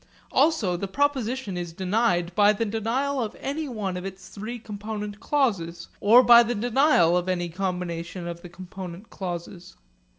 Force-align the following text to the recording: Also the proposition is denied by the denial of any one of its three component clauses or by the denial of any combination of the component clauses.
Also 0.31 0.75
the 0.75 0.87
proposition 0.87 1.55
is 1.55 1.73
denied 1.73 2.33
by 2.33 2.53
the 2.53 2.65
denial 2.65 3.21
of 3.21 3.35
any 3.39 3.69
one 3.69 3.95
of 3.95 4.03
its 4.03 4.29
three 4.29 4.57
component 4.57 5.19
clauses 5.19 5.89
or 5.99 6.23
by 6.23 6.41
the 6.41 6.55
denial 6.55 7.15
of 7.15 7.29
any 7.29 7.49
combination 7.49 8.27
of 8.27 8.41
the 8.41 8.49
component 8.49 9.11
clauses. 9.11 9.75